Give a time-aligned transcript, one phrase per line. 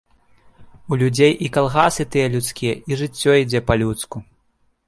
[0.95, 4.17] У людзей і калгасы тыя людскія і жыццё ідзе па-людску.